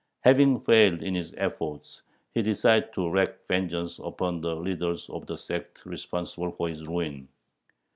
Having 0.21 0.61
failed 0.61 1.03
in 1.03 1.13
his 1.13 1.31
efforts, 1.37 2.01
he 2.33 2.41
decided 2.41 2.91
to 2.93 3.07
wreak 3.07 3.35
vengeance 3.47 3.99
upon 4.03 4.41
the 4.41 4.55
leader 4.55 4.95
of 5.09 5.27
the 5.27 5.37
sect 5.37 5.85
responsible 5.85 6.49
for 6.53 6.69
his 6.69 6.87
ruin. 6.87 7.27